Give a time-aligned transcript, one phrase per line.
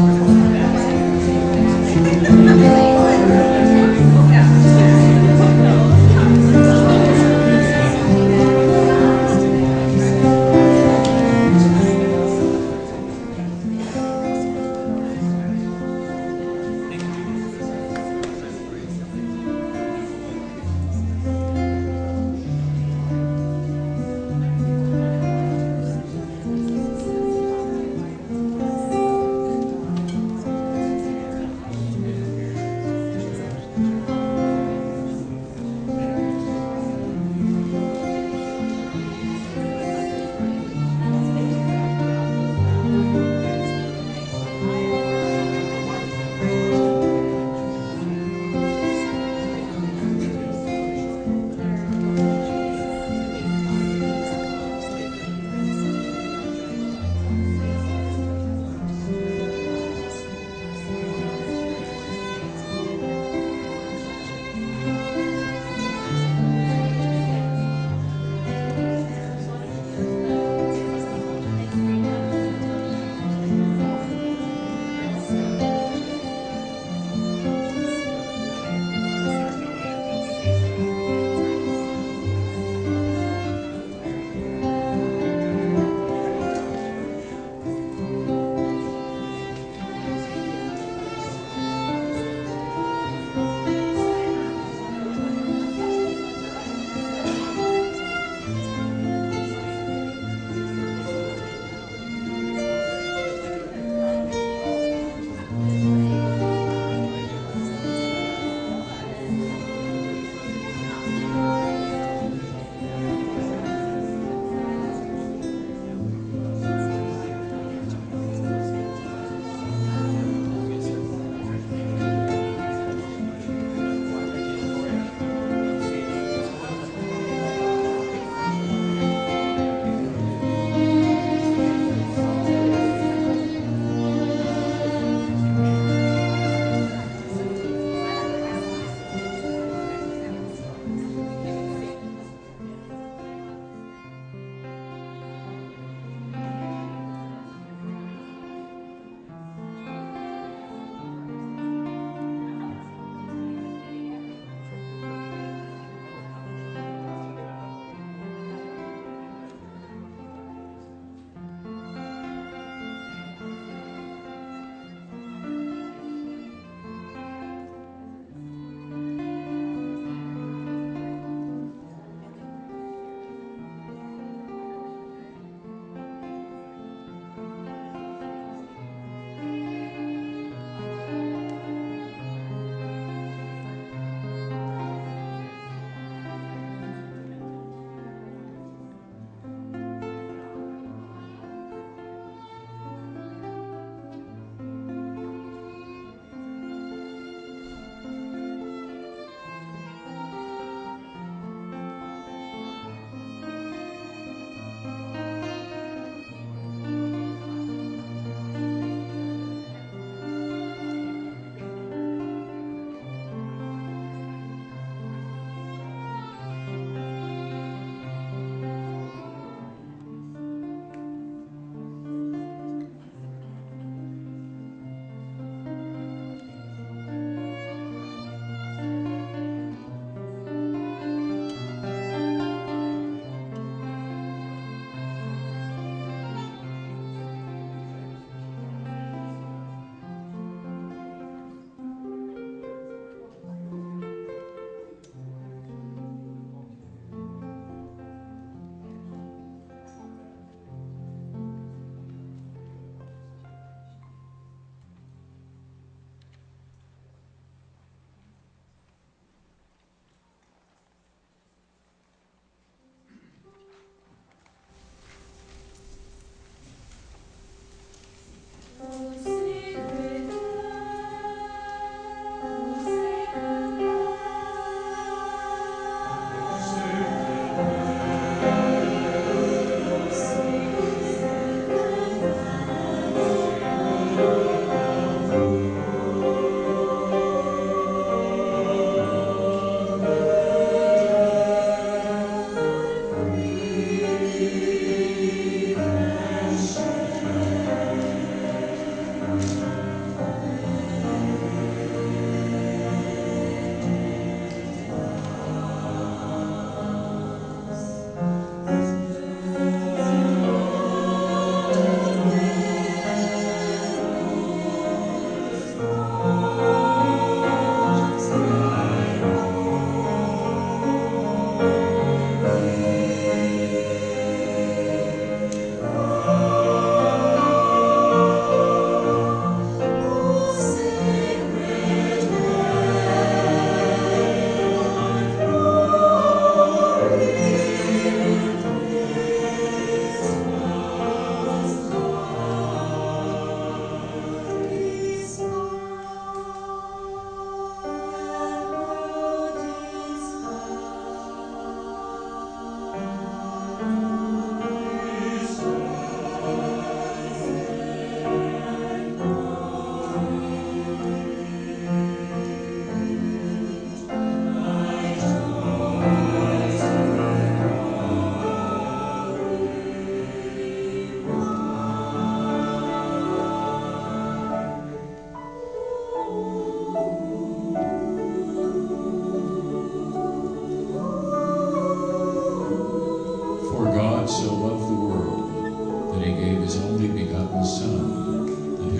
[0.00, 0.57] 嗯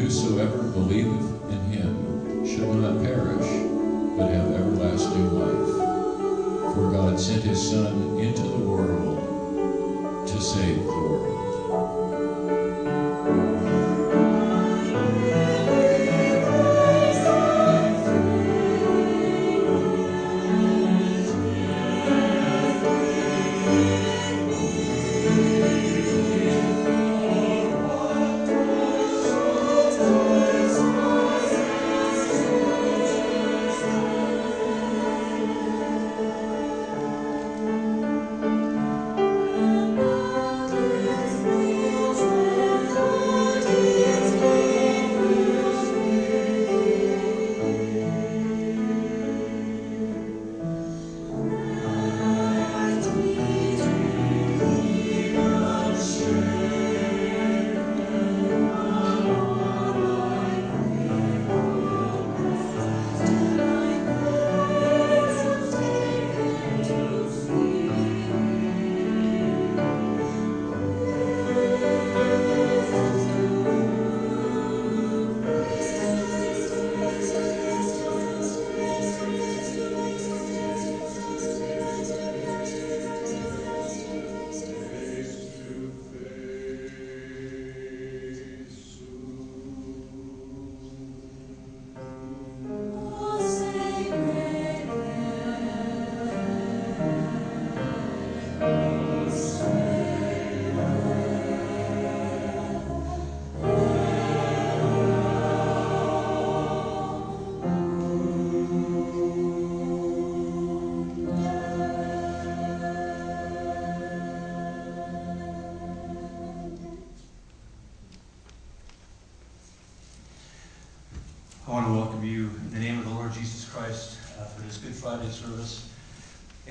[0.09, 3.47] whosoever believeth in him shall not perish,
[4.17, 6.75] but have everlasting life.
[6.75, 11.38] For God sent his Son into the world to save the world.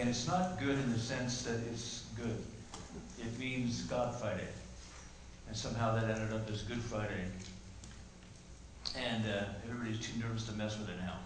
[0.08, 2.42] And it's not good in the sense that it's good.
[3.20, 4.48] It means God Friday.
[5.50, 7.26] And somehow that ended up as Good Friday.
[8.96, 11.18] And uh, everybody's too nervous to mess with it now.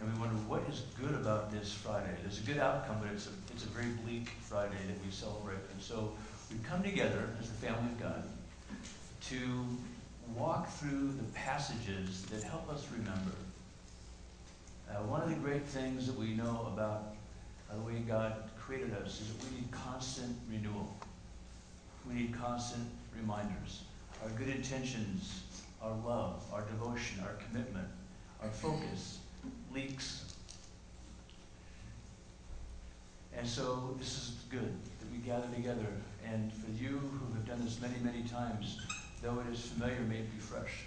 [0.00, 2.16] And we wonder what is good about this Friday.
[2.22, 5.60] There's a good outcome, but it's a, it's a very bleak Friday that we celebrate.
[5.74, 6.14] And so
[6.50, 8.24] we come together as the family of God
[9.28, 9.66] to
[10.34, 13.32] walk through the passages that help us remember.
[14.94, 17.14] Uh, one of the great things that we know about
[17.72, 20.94] the way God created us is that we need constant renewal.
[22.06, 22.86] We need constant
[23.16, 23.82] reminders.
[24.22, 25.42] Our good intentions,
[25.82, 27.88] our love, our devotion, our commitment,
[28.40, 29.18] our focus
[29.72, 30.32] leaks.
[33.36, 35.86] And so this is good that we gather together.
[36.24, 38.78] And for you who have done this many, many times,
[39.22, 40.84] though it is familiar, may it be fresh.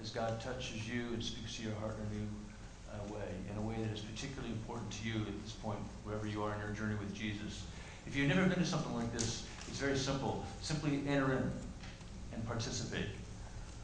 [0.00, 2.41] As God touches you and speaks to your heart in a new uh,
[3.12, 6.42] way, in a way that is particularly important to you at this point, wherever you
[6.42, 7.64] are in your journey with Jesus.
[8.06, 10.44] If you've never been to something like this, it's very simple.
[10.60, 11.50] Simply enter in
[12.32, 13.06] and participate.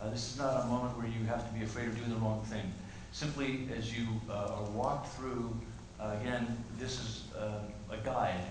[0.00, 2.16] Uh, this is not a moment where you have to be afraid of doing the
[2.16, 2.72] wrong thing.
[3.12, 5.56] Simply as you uh, are walked through,
[6.00, 7.60] uh, again, this is uh,
[7.90, 8.44] a guide.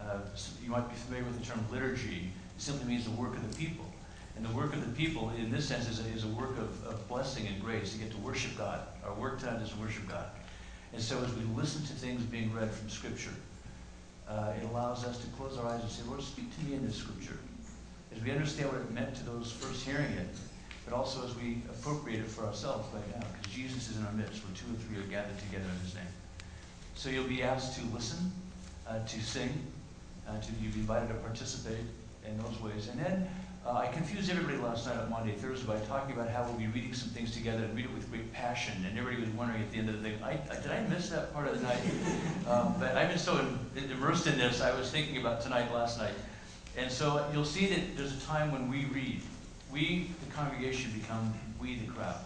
[0.00, 0.18] Uh,
[0.62, 2.30] you might be familiar with the term liturgy.
[2.56, 3.86] It simply means the work of the people.
[4.36, 6.86] And the work of the people, in this sense, is a, is a work of,
[6.86, 7.92] of blessing and grace.
[7.92, 8.80] to get to worship God.
[9.06, 10.26] Our work time is to worship God.
[10.92, 13.34] And so as we listen to things being read from Scripture,
[14.28, 16.86] uh, it allows us to close our eyes and say, Lord, speak to me in
[16.86, 17.38] this Scripture.
[18.14, 20.28] As we understand what it meant to those first hearing it,
[20.84, 24.12] but also as we appropriate it for ourselves right now, because Jesus is in our
[24.12, 26.04] midst where two or three are gathered together in His name.
[26.94, 28.30] So you'll be asked to listen,
[28.86, 29.50] uh, to sing,
[30.28, 31.84] uh, to you'll be invited to participate
[32.26, 32.88] in those ways.
[32.88, 33.28] And then
[33.66, 36.66] uh, I confused everybody last night on Maundy, Thursday by talking about how we'll be
[36.66, 38.74] reading some things together and read it with great passion.
[38.86, 41.08] And everybody was wondering at the end of the thing, I, I, did I miss
[41.08, 41.80] that part of the night?
[42.48, 45.98] um, but I've been so in, immersed in this, I was thinking about tonight last
[45.98, 46.12] night.
[46.76, 49.22] And so you'll see that there's a time when we read.
[49.72, 52.20] We, the congregation, become we, the crowd.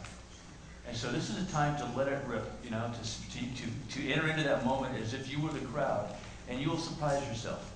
[0.88, 4.00] And so this is a time to let it rip, you know, to, to, to,
[4.00, 6.12] to enter into that moment as if you were the crowd.
[6.48, 7.72] And you will surprise yourself.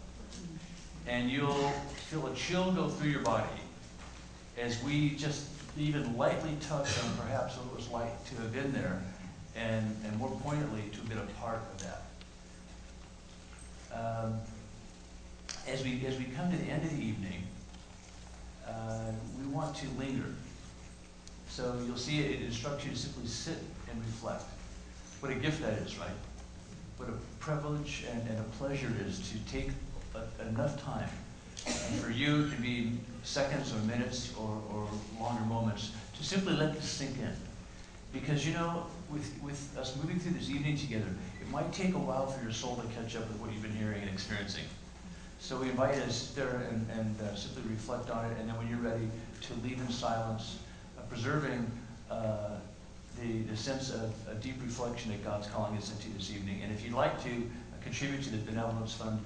[1.06, 1.71] And you'll
[2.11, 3.49] feel a chill go through your body
[4.59, 5.47] as we just
[5.78, 9.02] even lightly touch on perhaps what it was like to have been there
[9.56, 12.02] and, and more poignantly to have been a part of that.
[13.94, 14.40] Um,
[15.66, 17.42] as, we, as we come to the end of the evening,
[18.66, 20.35] uh, we want to linger.
[21.49, 23.59] So you'll see it, it instructs you to simply sit
[23.90, 24.44] and reflect.
[25.21, 26.09] What a gift that is, right?
[26.97, 29.71] What a privilege and, and a pleasure it is to take
[30.40, 31.09] enough time
[32.00, 32.92] for you, to be
[33.23, 34.88] seconds or minutes or, or
[35.21, 37.33] longer moments to simply let this sink in.
[38.12, 41.09] Because you know, with, with us moving through this evening together,
[41.40, 43.76] it might take a while for your soul to catch up with what you've been
[43.76, 44.64] hearing and experiencing.
[45.38, 48.49] So we invite you to sit there and, and uh, simply reflect on it, and
[48.49, 49.09] then when you're ready,
[49.42, 50.59] to leave in silence,
[50.97, 51.69] uh, preserving
[52.11, 52.50] uh,
[53.21, 56.61] the, the sense of a deep reflection that God's calling us into this evening.
[56.62, 59.19] And if you'd like to uh, contribute to the Benevolence Fund,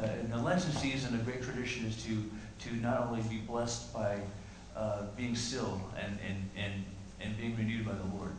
[0.00, 2.30] uh, in the Lenten season, a great tradition is to,
[2.68, 4.18] to not only be blessed by
[4.76, 6.84] uh, being still and, and, and,
[7.20, 8.32] and being renewed by the Lord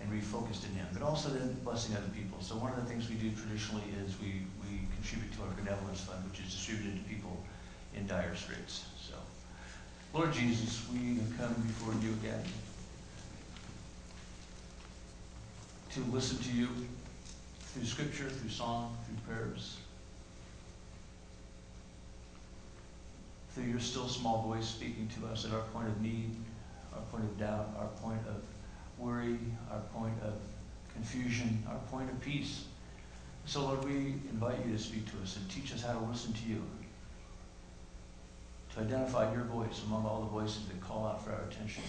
[0.00, 2.38] and refocused in Him, but also then blessing other people.
[2.40, 6.00] So one of the things we do traditionally is we, we contribute to our benevolence
[6.00, 7.42] fund, which is distributed to people
[7.94, 8.84] in dire straits.
[9.00, 9.14] So,
[10.14, 12.42] Lord Jesus, we come before you again
[15.92, 16.68] to listen to you
[17.60, 19.76] through scripture, through song, through prayers.
[23.54, 26.36] Through your still small voice speaking to us at our point of need,
[26.94, 28.44] our point of doubt, our point of
[28.98, 29.38] worry,
[29.70, 30.34] our point of
[30.94, 32.64] confusion, our point of peace.
[33.46, 36.32] So, Lord, we invite you to speak to us and teach us how to listen
[36.32, 36.62] to you,
[38.74, 41.82] to identify your voice among all the voices that call out for our attention.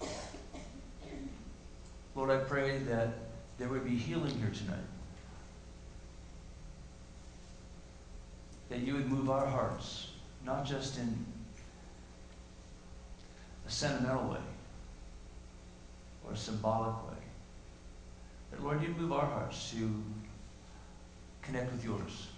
[2.14, 3.10] Lord, I pray that
[3.58, 4.84] there would be healing here tonight.
[8.68, 10.10] That you would move our hearts,
[10.44, 11.24] not just in
[13.66, 14.40] a sentimental way
[16.24, 17.18] or a symbolic way,
[18.50, 20.02] that, Lord, you move our hearts to
[21.42, 22.28] connect with yours.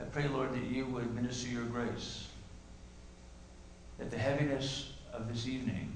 [0.00, 2.28] I pray, Lord, that you would minister your grace,
[3.98, 5.92] that the heaviness of this evening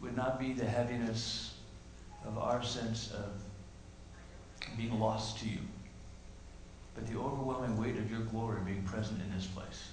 [0.00, 1.54] would not be the heaviness
[2.26, 3.30] of our sense of
[4.76, 5.60] being lost to you,
[6.94, 9.90] but the overwhelming weight of your glory being present in this place.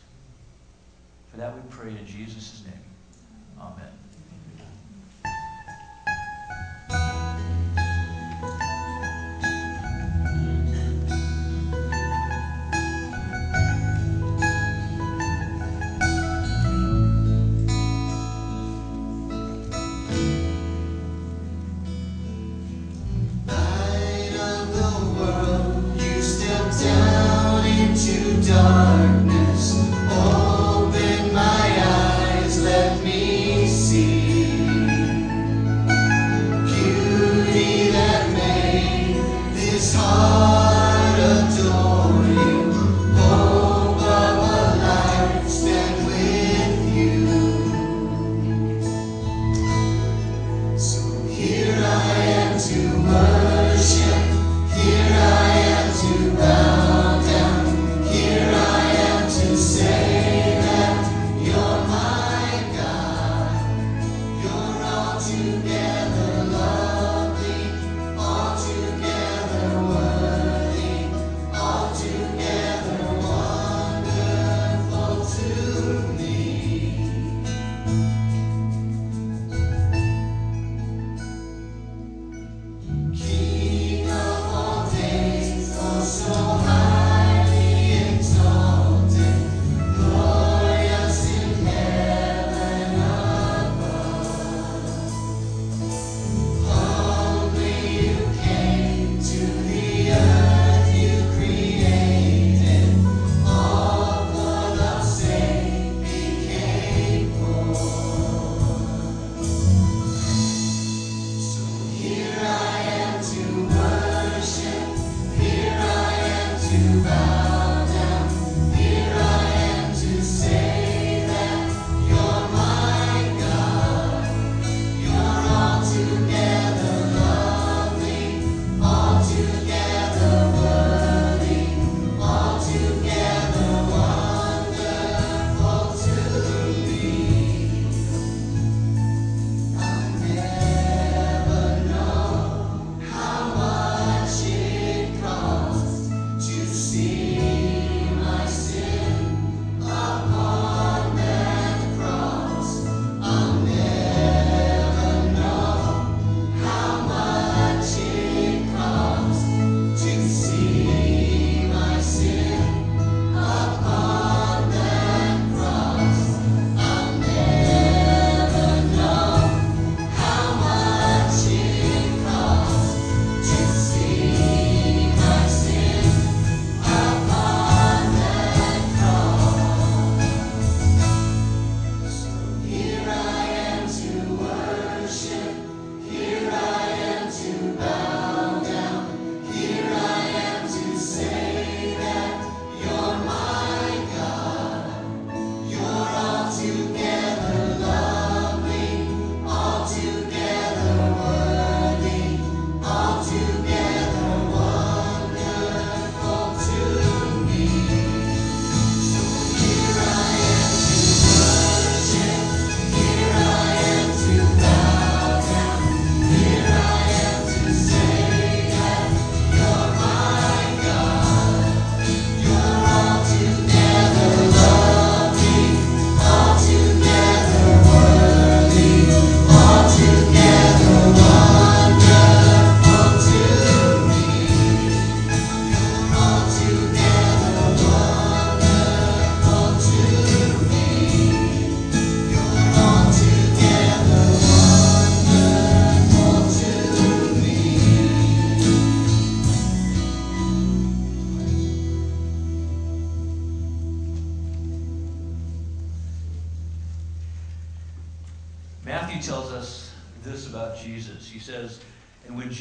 [1.31, 2.83] For that we pray in Jesus' name.
[3.59, 3.91] Amen.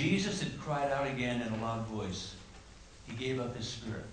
[0.08, 2.34] Jesus had cried out again in a loud voice,
[3.06, 4.06] he gave up his spirit.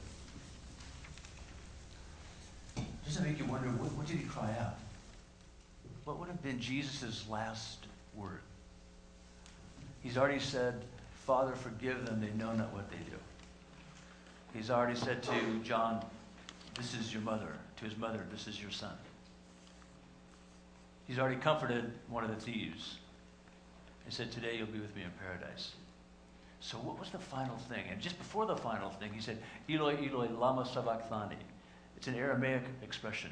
[3.05, 4.75] Does that make you wonder, what, what did he cry out?
[6.03, 8.41] What would have been Jesus' last word?
[10.03, 10.83] He's already said,
[11.25, 13.17] Father, forgive them, they know not what they do.
[14.53, 16.03] He's already said to John,
[16.75, 17.53] This is your mother.
[17.77, 18.95] To his mother, This is your son.
[21.07, 22.97] He's already comforted one of the thieves
[24.03, 25.71] and said, Today you'll be with me in paradise.
[26.59, 27.83] So, what was the final thing?
[27.91, 29.37] And just before the final thing, he said,
[29.69, 31.37] Eloi, Eloi, Lama Sabachthani.
[31.97, 33.31] It's an Aramaic expression.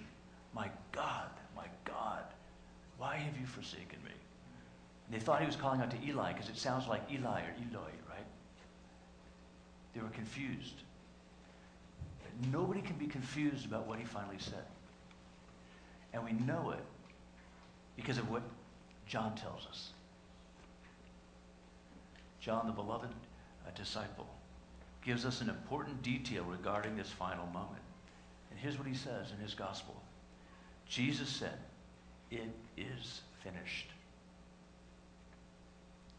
[0.54, 2.24] My God, my God,
[2.98, 4.12] why have you forsaken me?
[5.08, 7.54] And they thought he was calling out to Eli because it sounds like Eli or
[7.70, 8.26] Eloi, right?
[9.94, 10.76] They were confused.
[12.22, 14.66] But nobody can be confused about what he finally said.
[16.14, 16.84] And we know it
[17.96, 18.44] because of what
[19.08, 19.92] John tells us.
[22.44, 23.08] John, the beloved
[23.66, 24.28] uh, disciple,
[25.02, 27.82] gives us an important detail regarding this final moment.
[28.52, 29.96] And here's what he says in his gospel
[30.86, 31.58] Jesus said,
[32.32, 33.88] It is finished.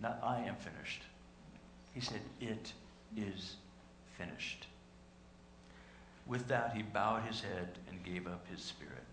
[0.00, 1.02] Not I am finished.
[1.92, 2.72] He said, It
[3.14, 3.56] is
[4.16, 4.66] finished.
[6.26, 9.04] With that, he bowed his head and gave up his spirit.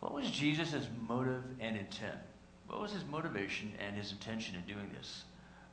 [0.00, 2.16] What was Jesus' motive and intent?
[2.68, 5.24] What was his motivation and his intention in doing this?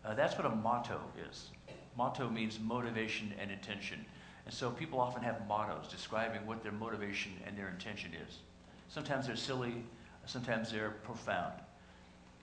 [0.03, 1.51] Uh, that's what a motto is.
[1.97, 4.05] Motto means motivation and intention.
[4.45, 8.39] And so people often have mottos describing what their motivation and their intention is.
[8.89, 9.84] Sometimes they're silly,
[10.25, 11.53] sometimes they're profound.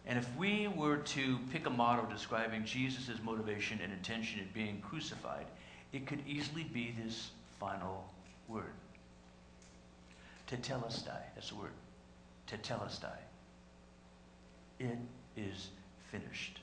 [0.07, 4.81] And if we were to pick a motto describing Jesus' motivation and intention in being
[4.81, 5.47] crucified,
[5.93, 8.05] it could easily be this final
[8.49, 8.73] word.
[10.51, 11.71] Tetelestai, that's the word.
[12.49, 13.17] Tetelestai.
[14.83, 14.99] It
[15.37, 15.68] is
[16.11, 16.59] finished.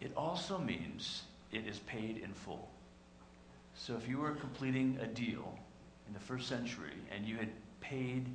[0.00, 2.68] It also means it is paid in full.
[3.76, 5.56] So if you were completing a deal
[6.08, 8.26] in the first century and you had paid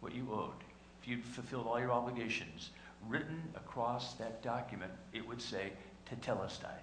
[0.00, 0.62] what you owed,
[1.00, 2.70] if you'd fulfilled all your obligations,
[3.08, 5.72] written across that document, it would say
[6.10, 6.76] tetelestai.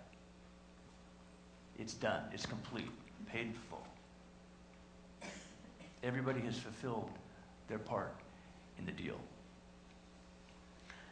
[1.78, 2.24] It's done.
[2.34, 2.90] It's complete.
[3.28, 3.86] Paid in full.
[6.02, 7.12] Everybody has fulfilled
[7.68, 8.16] their part
[8.80, 9.20] in the deal.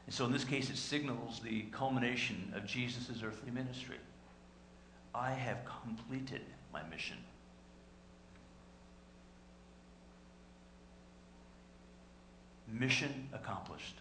[0.05, 3.97] And so in this case, it signals the culmination of Jesus' earthly ministry.
[5.13, 6.41] I have completed
[6.71, 7.17] my mission.
[12.67, 13.95] Mission accomplished.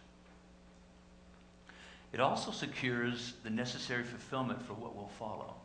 [2.13, 5.55] It also secures the necessary fulfillment for what will follow.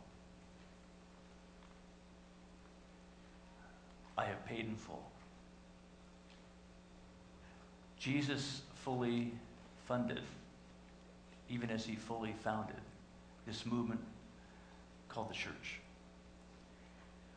[4.17, 5.03] I have paid in full.
[7.97, 9.31] Jesus fully
[9.91, 10.21] funded,
[11.49, 12.77] even as he fully founded,
[13.45, 13.99] this movement
[15.09, 15.81] called the church.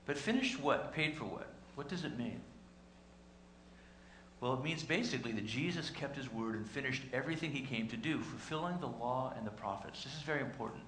[0.07, 0.93] But finished what?
[0.93, 1.49] Paid for what?
[1.75, 2.39] What does it mean?
[4.41, 7.97] Well, it means basically that Jesus kept his word and finished everything he came to
[7.97, 10.05] do, fulfilling the law and the prophets.
[10.05, 10.85] This is very important.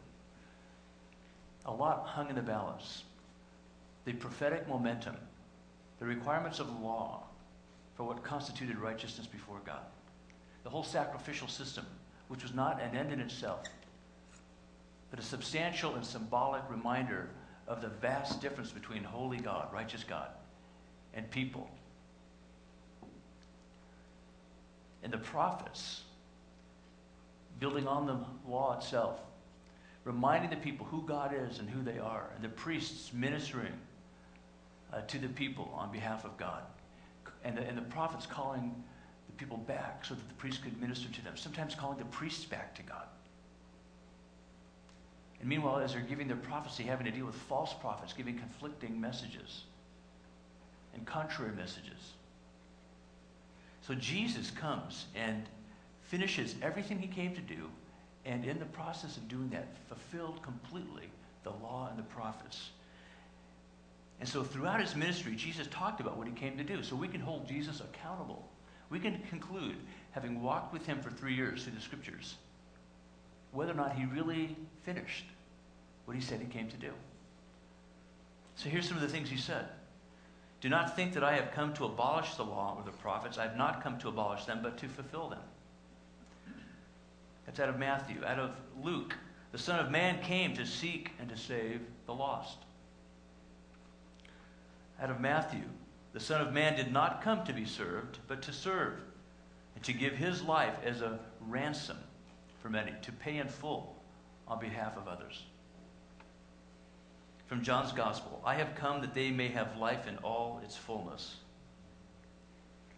[1.64, 3.02] A lot hung in the balance.
[4.04, 5.16] The prophetic momentum,
[5.98, 7.24] the requirements of law
[7.96, 9.82] for what constituted righteousness before God
[10.66, 11.86] the whole sacrificial system,
[12.26, 13.62] which was not an end in itself,
[15.12, 17.28] but a substantial and symbolic reminder
[17.68, 20.26] of the vast difference between holy God, righteous God,
[21.14, 21.70] and people.
[25.04, 26.02] And the prophets,
[27.60, 28.18] building on the
[28.50, 29.20] law itself,
[30.02, 33.74] reminding the people who God is and who they are, and the priests ministering
[34.92, 36.64] uh, to the people on behalf of God,
[37.44, 38.74] and the, and the prophets calling
[39.36, 42.74] people back so that the priest could minister to them, sometimes calling the priests back
[42.76, 43.06] to God.
[45.40, 49.00] And meanwhile, as they're giving their prophecy, having to deal with false prophets, giving conflicting
[49.00, 49.62] messages
[50.94, 52.14] and contrary messages.
[53.82, 55.44] So Jesus comes and
[56.02, 57.68] finishes everything he came to do,
[58.24, 61.10] and in the process of doing that, fulfilled completely
[61.44, 62.70] the law and the prophets.
[64.18, 66.82] And so throughout his ministry, Jesus talked about what he came to do.
[66.82, 68.48] So we can hold Jesus accountable
[68.90, 69.76] we can conclude,
[70.12, 72.36] having walked with him for three years through the scriptures,
[73.52, 75.24] whether or not he really finished
[76.04, 76.92] what he said he came to do.
[78.54, 79.66] So here's some of the things he said.
[80.60, 83.38] Do not think that I have come to abolish the law or the prophets.
[83.38, 85.42] I have not come to abolish them, but to fulfill them.
[87.44, 88.24] That's out of Matthew.
[88.24, 88.50] Out of
[88.82, 89.14] Luke,
[89.52, 92.58] the Son of Man came to seek and to save the lost.
[95.00, 95.62] Out of Matthew,
[96.16, 98.94] The Son of Man did not come to be served, but to serve,
[99.74, 101.98] and to give his life as a ransom
[102.62, 103.94] for many, to pay in full
[104.48, 105.42] on behalf of others.
[107.44, 111.36] From John's Gospel I have come that they may have life in all its fullness.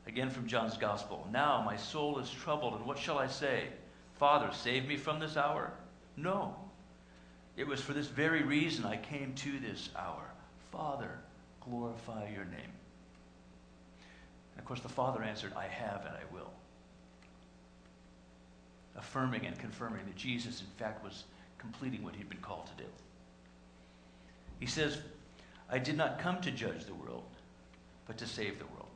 [0.06, 3.64] Again from John's Gospel Now my soul is troubled, and what shall I say?
[4.14, 5.72] Father, save me from this hour?
[6.16, 6.54] No.
[7.56, 10.30] It was for this very reason I came to this hour.
[10.70, 11.18] Father,
[11.60, 12.77] glorify your name.
[14.58, 16.50] And of course, the Father answered, I have and I will.
[18.96, 21.22] Affirming and confirming that Jesus, in fact, was
[21.58, 22.88] completing what he'd been called to do.
[24.58, 24.98] He says,
[25.70, 27.22] I did not come to judge the world,
[28.08, 28.88] but to save the world.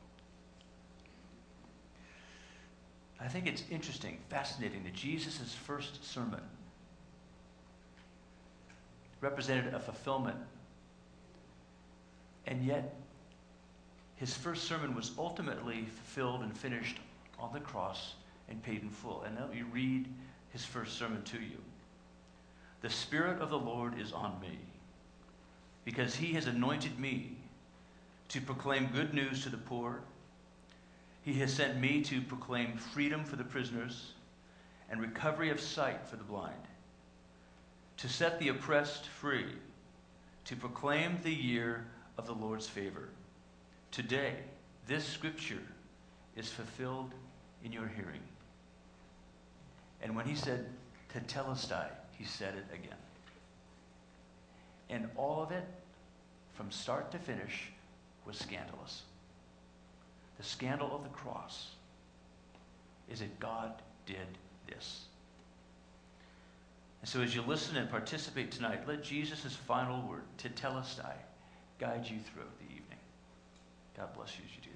[3.21, 6.41] I think it's interesting, fascinating that Jesus' first sermon
[9.21, 10.35] represented a fulfillment.
[12.45, 12.93] And yet,
[14.23, 16.97] his first sermon was ultimately fulfilled and finished
[17.37, 18.13] on the cross
[18.47, 19.21] and paid in full.
[19.23, 20.07] And let me read
[20.53, 21.57] his first sermon to you.
[22.79, 24.59] The Spirit of the Lord is on me,
[25.83, 27.35] because he has anointed me
[28.29, 29.99] to proclaim good news to the poor.
[31.23, 34.13] He has sent me to proclaim freedom for the prisoners
[34.89, 36.63] and recovery of sight for the blind,
[37.97, 39.47] to set the oppressed free,
[40.45, 43.09] to proclaim the year of the Lord's favor.
[43.93, 44.33] Today,
[44.87, 45.61] this scripture
[46.35, 47.11] is fulfilled
[47.63, 48.23] in your hearing.
[50.01, 50.65] And when he said
[51.13, 52.97] tetelestai, he said it again.
[54.89, 55.63] And all of it,
[56.55, 57.69] from start to finish,
[58.25, 59.03] was scandalous.
[60.39, 61.75] The scandal of the cross
[63.11, 63.73] is that God
[64.07, 65.01] did this.
[67.01, 71.13] And so as you listen and participate tonight, let Jesus' final word, tetelestai,
[71.77, 72.82] guide you through the evening.
[73.95, 74.72] God bless you as you do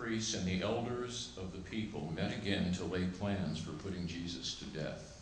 [0.00, 4.54] priests and the elders of the people met again to lay plans for putting Jesus
[4.54, 5.20] to death.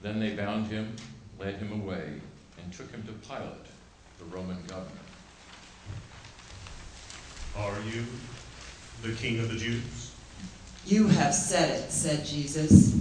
[0.00, 0.94] Then they bound him,
[1.38, 2.20] led him away,
[2.62, 3.66] and took him to Pilate,
[4.18, 4.90] the Roman governor.
[7.58, 8.04] Are you
[9.02, 10.12] the king of the Jews?
[10.84, 12.94] You have said it, said Jesus.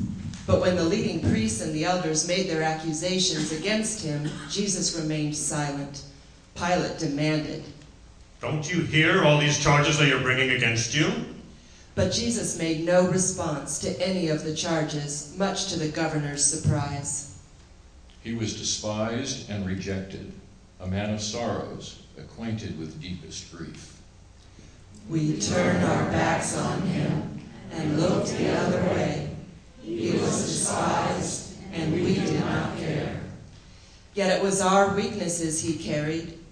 [0.48, 5.36] But when the leading priests and the elders made their accusations against him, Jesus remained
[5.36, 6.02] silent.
[6.56, 7.64] Pilate demanded.
[8.42, 11.12] Don't you hear all these charges they are bringing against you?
[11.96, 17.40] But Jesus made no response to any of the charges, much to the governor's surprise.
[18.22, 20.32] He was despised and rejected,
[20.82, 23.98] a man of sorrows, acquainted with deepest grief.
[25.10, 27.40] We turned our backs on him
[27.72, 29.30] and looked the other way.
[29.82, 33.22] He was despised, and we did not care.
[34.16, 36.35] Yet it was our weaknesses he carried,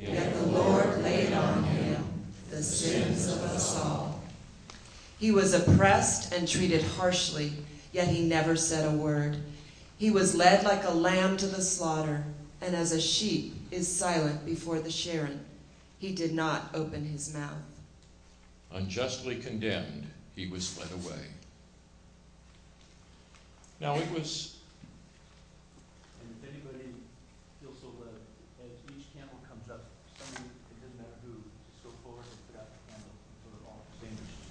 [0.00, 2.04] Yet the Lord laid on him
[2.50, 4.22] the sins of us all.
[5.18, 7.52] He was oppressed and treated harshly,
[7.92, 9.38] yet he never said a word.
[9.98, 12.24] He was led like a lamb to the slaughter,
[12.60, 15.40] and as a sheep is silent before the shearing,
[15.98, 17.52] he did not open his mouth.
[18.72, 20.06] Unjustly condemned,
[20.36, 21.24] he was led away.
[23.80, 24.56] Now it was
[26.20, 26.94] And if anybody
[27.60, 28.14] feels so led,
[28.62, 29.86] as each candle comes up,
[30.18, 33.66] somebody, it doesn't matter who, just go forward and put out the candle until they're
[33.70, 34.42] all extinguished.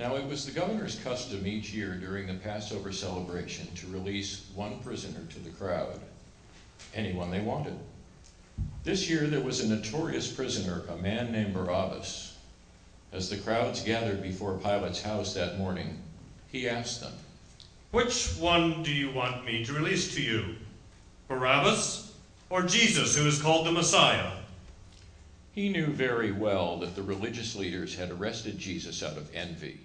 [0.00, 4.78] Now it was the governor's custom each year during the Passover celebration to release one
[4.78, 6.00] prisoner to the crowd,
[6.94, 7.78] anyone they wanted.
[8.82, 12.34] This year there was a notorious prisoner, a man named Barabbas.
[13.12, 16.00] As the crowds gathered before Pilate's house that morning,
[16.50, 17.12] he asked them,
[17.90, 20.54] Which one do you want me to release to you?
[21.28, 22.14] Barabbas
[22.48, 24.32] or Jesus, who is called the Messiah?
[25.52, 29.78] He knew very well that the religious leaders had arrested Jesus out of envy.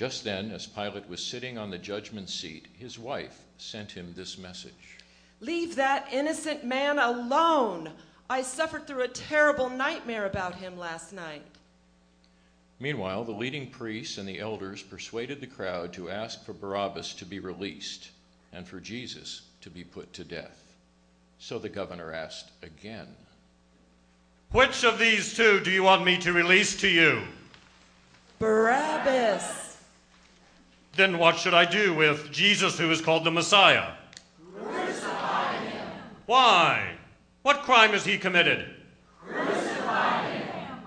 [0.00, 4.38] Just then, as Pilate was sitting on the judgment seat, his wife sent him this
[4.38, 4.96] message
[5.40, 7.90] Leave that innocent man alone.
[8.30, 11.42] I suffered through a terrible nightmare about him last night.
[12.78, 17.26] Meanwhile, the leading priests and the elders persuaded the crowd to ask for Barabbas to
[17.26, 18.08] be released
[18.54, 20.64] and for Jesus to be put to death.
[21.38, 23.08] So the governor asked again.
[24.52, 27.20] Which of these two do you want me to release to you?
[28.38, 29.59] Barabbas!
[30.96, 33.92] Then what should I do with Jesus, who is called the Messiah?
[34.62, 35.88] Crucify him.
[36.26, 36.96] Why?
[37.42, 38.68] What crime has he committed?
[39.20, 40.78] Crucify him.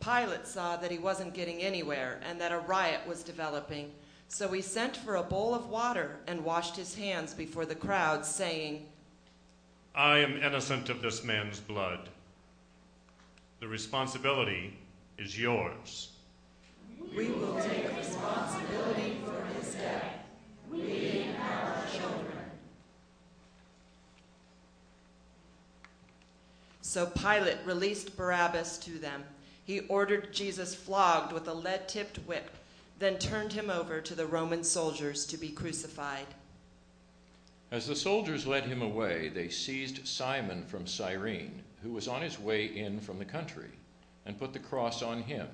[0.00, 3.92] Pilate saw that he wasn't getting anywhere and that a riot was developing.
[4.28, 8.24] So he sent for a bowl of water and washed his hands before the crowd,
[8.24, 8.86] saying,
[9.94, 12.08] I am innocent of this man's blood.
[13.60, 14.76] The responsibility
[15.18, 16.13] is yours.
[17.16, 20.26] We will take responsibility for his death.
[20.68, 22.38] We and our children.
[26.80, 29.22] So Pilate released Barabbas to them.
[29.64, 32.50] He ordered Jesus flogged with a lead tipped whip,
[32.98, 36.26] then turned him over to the Roman soldiers to be crucified.
[37.70, 42.40] As the soldiers led him away, they seized Simon from Cyrene, who was on his
[42.40, 43.70] way in from the country,
[44.26, 45.46] and put the cross on him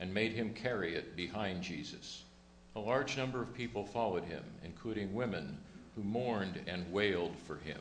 [0.00, 2.24] and made him carry it behind Jesus.
[2.76, 5.58] A large number of people followed him, including women
[5.96, 7.80] who mourned and wailed for him.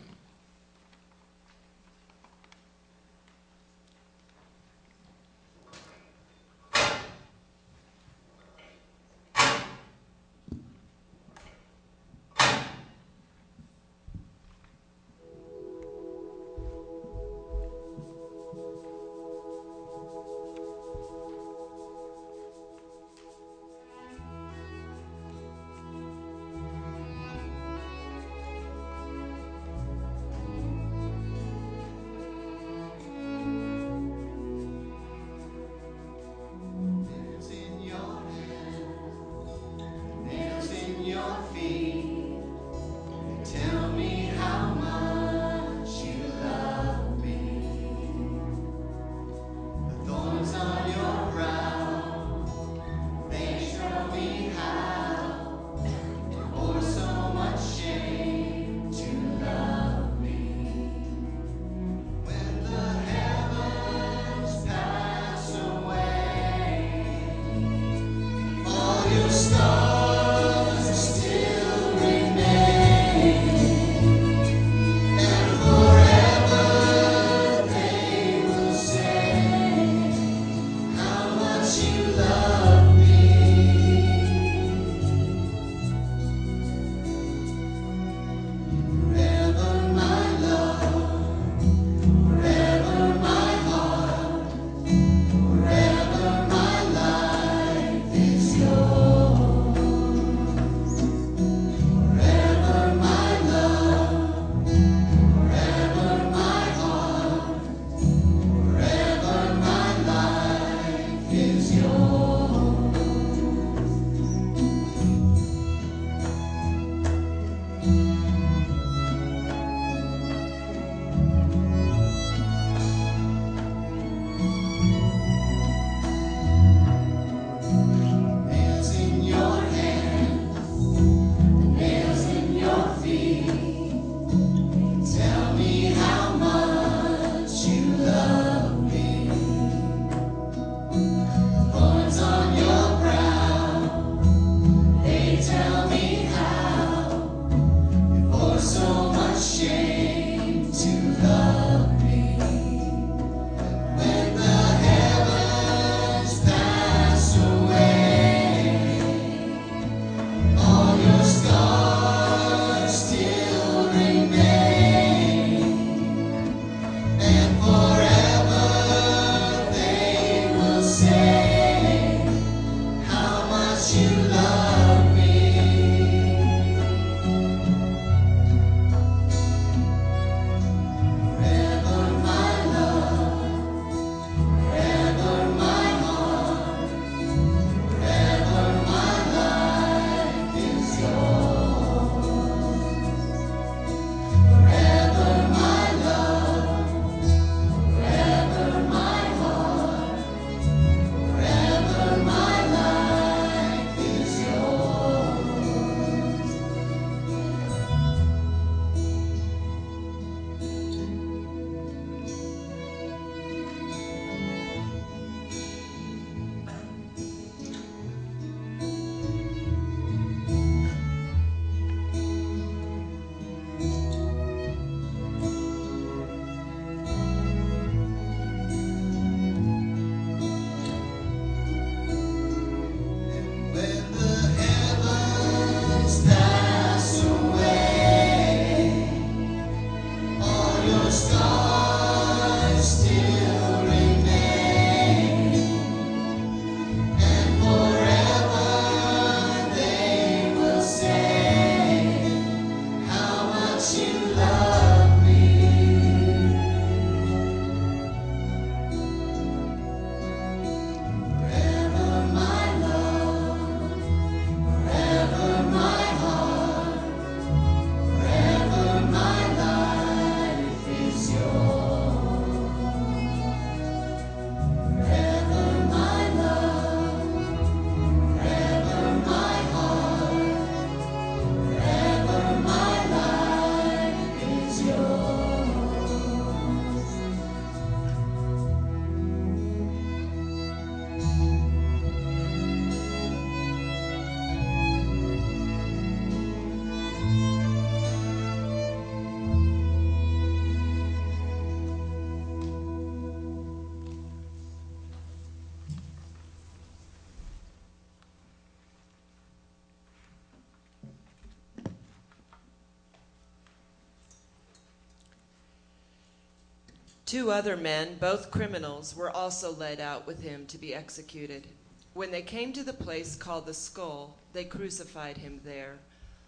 [317.37, 321.67] Two other men, both criminals, were also led out with him to be executed.
[322.15, 325.99] When they came to the place called the skull, they crucified him there,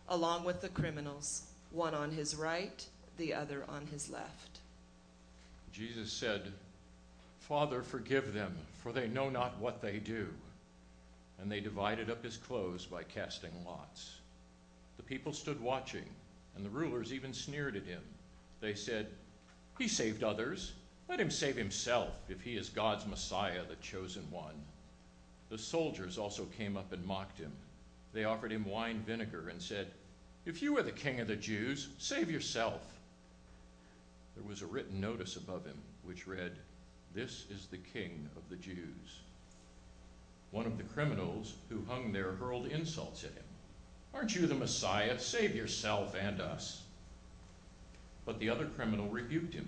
[0.08, 2.84] along with the criminals, one on his right,
[3.18, 4.62] the other on his left.
[5.72, 6.52] Jesus said,
[7.38, 10.28] Father, forgive them, for they know not what they do.
[11.40, 14.16] And they divided up his clothes by casting lots.
[14.98, 16.10] The people stood watching,
[16.56, 18.02] and the rulers even sneered at him.
[18.60, 19.06] They said,
[19.78, 20.74] He saved others.
[21.10, 24.54] Let him save himself, if he is God's Messiah, the chosen one.
[25.50, 27.52] The soldiers also came up and mocked him.
[28.14, 29.88] They offered him wine vinegar and said,
[30.46, 32.82] If you are the king of the Jews, save yourself.
[34.36, 36.52] There was a written notice above him which read,
[37.16, 39.22] This is the king of the Jews.
[40.52, 43.44] One of the criminals who hung there hurled insults at him.
[44.14, 45.18] Aren't you the Messiah?
[45.18, 46.84] Save yourself and us.
[48.26, 49.68] But the other criminal rebuked him.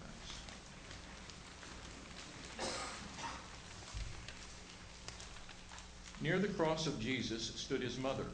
[6.21, 8.25] Near the cross of Jesus stood his mother,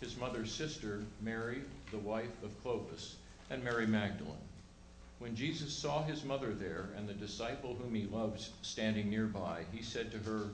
[0.00, 1.60] his mother's sister, Mary,
[1.90, 3.16] the wife of Clopas,
[3.50, 4.34] and Mary Magdalene.
[5.18, 9.82] When Jesus saw his mother there and the disciple whom he loved standing nearby, he
[9.82, 10.44] said to her,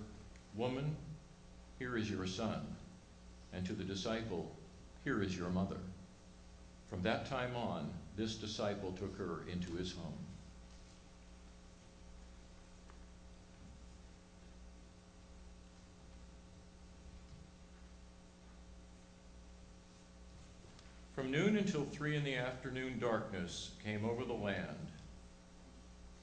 [0.56, 0.96] Woman,
[1.78, 2.66] here is your son.
[3.52, 4.50] And to the disciple,
[5.04, 5.78] Here is your mother.
[6.88, 10.18] From that time on, this disciple took her into his home.
[21.24, 24.76] From noon until three in the afternoon, darkness came over the land.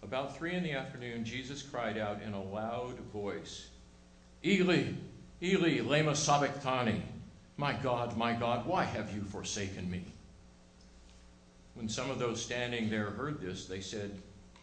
[0.04, 3.70] About three in the afternoon, Jesus cried out in a loud voice,
[4.46, 4.84] Eli,
[5.42, 7.02] Eli, lema sabachthani.
[7.58, 10.06] My God, my God, why have you forsaken me?
[11.74, 14.12] When some of those standing there heard this, they said,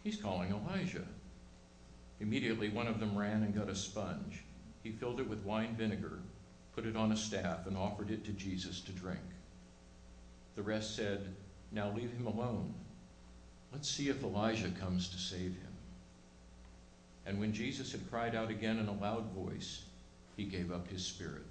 [0.05, 1.07] He's calling Elijah.
[2.21, 4.45] Immediately, one of them ran and got a sponge.
[4.85, 6.21] He filled it with wine vinegar,
[6.77, 9.19] put it on a staff, and offered it to Jesus to drink.
[10.59, 11.21] The rest said,
[11.71, 12.75] Now leave him alone.
[13.73, 15.73] Let's see if Elijah comes to save him.
[17.25, 19.85] And when Jesus had cried out again in a loud voice,
[20.37, 21.47] he gave up his spirit.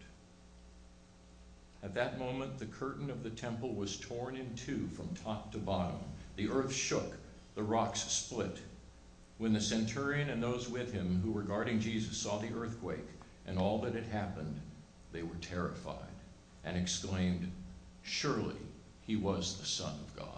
[1.81, 5.57] At that moment, the curtain of the temple was torn in two from top to
[5.57, 5.99] bottom.
[6.35, 7.15] The earth shook,
[7.55, 8.57] the rocks split.
[9.37, 13.07] When the centurion and those with him who were guarding Jesus saw the earthquake
[13.45, 14.59] and all that had happened,
[15.13, 15.95] they were terrified
[16.65, 17.49] and exclaimed,
[18.03, 18.66] Surely
[19.07, 20.37] he was the Son of God.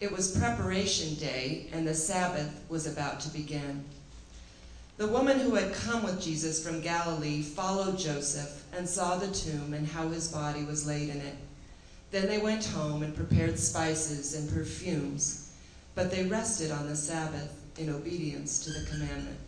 [0.00, 3.84] It was preparation day, and the Sabbath was about to begin.
[4.96, 9.74] The woman who had come with Jesus from Galilee followed Joseph and saw the tomb
[9.74, 11.36] and how his body was laid in it.
[12.10, 15.52] Then they went home and prepared spices and perfumes,
[15.94, 19.38] but they rested on the Sabbath in obedience to the commandment.